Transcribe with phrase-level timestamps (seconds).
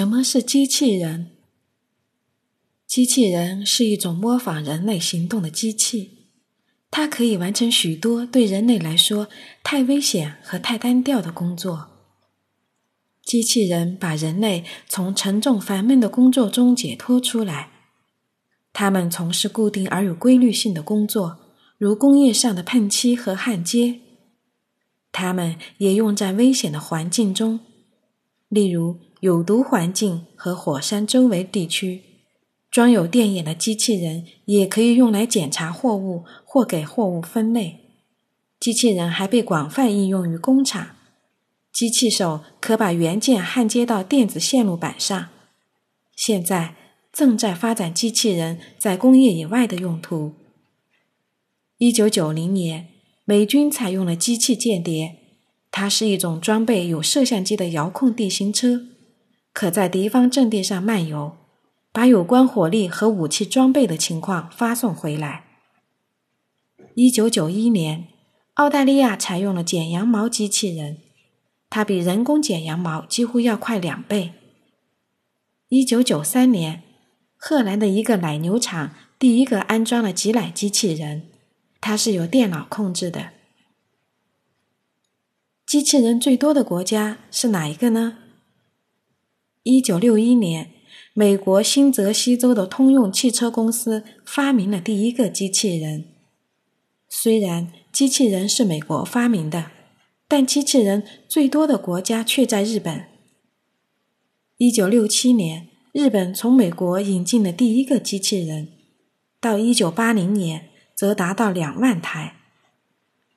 [0.00, 1.32] 什么是机器人？
[2.86, 6.30] 机器人是一种模仿人类行动的机器，
[6.90, 9.28] 它可以完成许多对人类来说
[9.62, 11.88] 太危险和太单调的工作。
[13.22, 17.70] 机器人把人类从沉重烦闷的工作中解脱出来，
[18.72, 21.40] 他们从事固定而有规律性的工作，
[21.76, 24.00] 如工业上的喷漆和焊接。
[25.12, 27.60] 他们也用在危险的环境中，
[28.48, 32.02] 例如有毒环境和火山周围地区。
[32.70, 37.80] 装有电眼的机器人也可以用来检查货物或给货物分类。
[38.60, 40.96] 机器人还被广泛应用于工厂。
[41.72, 45.28] 机器手可把元件焊接到电子线路板上。
[46.14, 46.74] 现在
[47.12, 50.34] 正在发展机器人在工业以外的用途。
[51.78, 52.88] 一九九零年，
[53.24, 55.16] 美军采用了机器间谍，
[55.70, 58.86] 它是一种装备有摄像机的遥控地形车，
[59.52, 61.36] 可在敌方阵地上漫游，
[61.92, 65.44] 把有关火力和武器装备的情况发送回来。
[66.94, 68.08] 一九九一年，
[68.54, 70.98] 澳大利亚采用了剪羊毛机器人。
[71.68, 74.32] 它比人工剪羊毛几乎要快两倍。
[75.68, 76.82] 一九九三年，
[77.36, 81.28] 荷兰的一个奶牛场第一个安装了挤奶机器人，
[81.80, 83.30] 它是由电脑控制的。
[85.64, 88.18] 机器人最多的国家是哪一个呢？
[89.62, 90.70] 一九六一年，
[91.14, 96.06] 美国新泽西州的通用汽车公司发明了第一个机器人。
[97.08, 99.72] 虽然机器人是美国发明的。
[100.30, 103.06] 但机器人最多的国家却在日本。
[104.58, 108.68] 一九六七年，日本从美国引进了第一个机器人，
[109.40, 112.36] 到一九八零年则达到两万台。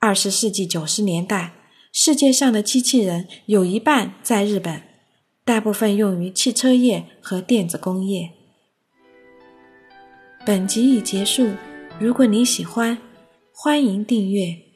[0.00, 1.52] 二十世纪九十年代，
[1.92, 4.82] 世界上的机器人有一半在日本，
[5.50, 8.30] 大部分用于汽车业和电子工业。
[10.46, 11.48] 本集已结束，
[11.98, 12.96] 如果你喜欢，
[13.52, 14.69] 欢迎订阅。